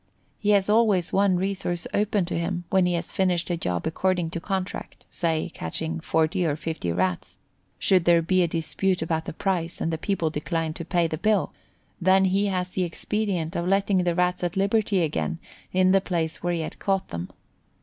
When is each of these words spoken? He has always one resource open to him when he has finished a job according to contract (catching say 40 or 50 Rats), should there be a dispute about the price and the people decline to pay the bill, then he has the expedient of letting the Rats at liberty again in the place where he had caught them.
He 0.39 0.49
has 0.49 0.67
always 0.67 1.13
one 1.13 1.35
resource 1.37 1.85
open 1.93 2.25
to 2.25 2.35
him 2.35 2.63
when 2.71 2.87
he 2.87 2.93
has 2.95 3.11
finished 3.11 3.51
a 3.51 3.55
job 3.55 3.85
according 3.85 4.31
to 4.31 4.39
contract 4.39 5.05
(catching 5.53 6.01
say 6.01 6.03
40 6.03 6.43
or 6.43 6.55
50 6.55 6.91
Rats), 6.91 7.37
should 7.77 8.05
there 8.05 8.23
be 8.23 8.41
a 8.41 8.47
dispute 8.47 9.03
about 9.03 9.25
the 9.25 9.31
price 9.33 9.79
and 9.79 9.93
the 9.93 9.99
people 9.99 10.31
decline 10.31 10.73
to 10.73 10.83
pay 10.85 11.05
the 11.05 11.19
bill, 11.19 11.53
then 12.01 12.25
he 12.25 12.47
has 12.47 12.69
the 12.69 12.81
expedient 12.83 13.55
of 13.55 13.67
letting 13.67 14.03
the 14.03 14.15
Rats 14.15 14.43
at 14.43 14.57
liberty 14.57 15.03
again 15.03 15.37
in 15.71 15.91
the 15.91 16.01
place 16.01 16.37
where 16.41 16.53
he 16.53 16.61
had 16.61 16.79
caught 16.79 17.09
them. 17.09 17.29